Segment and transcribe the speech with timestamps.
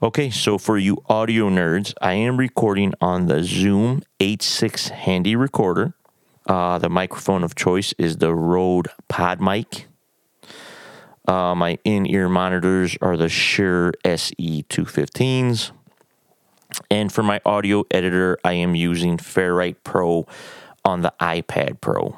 [0.00, 5.92] Okay, so for you audio nerds, I am recording on the Zoom H6 handy recorder.
[6.46, 9.86] Uh, the microphone of choice is the Rode PodMic.
[11.26, 15.72] Uh, my in ear monitors are the Shure SE215s.
[16.88, 20.28] And for my audio editor, I am using Fairlight Pro
[20.84, 22.16] on the iPad Pro.